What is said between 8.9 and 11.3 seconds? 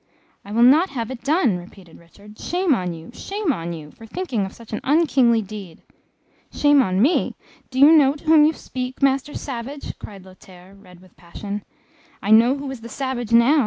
master savage?" cried Lothaire, red with